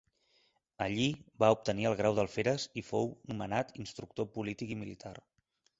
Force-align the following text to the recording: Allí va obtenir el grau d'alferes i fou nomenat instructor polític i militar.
Allí 0.85 1.05
va 1.43 1.51
obtenir 1.57 1.85
el 1.91 1.97
grau 2.01 2.17
d'alferes 2.21 2.67
i 2.83 2.87
fou 2.91 3.13
nomenat 3.35 3.75
instructor 3.85 4.31
polític 4.41 4.75
i 4.77 4.81
militar. 4.85 5.17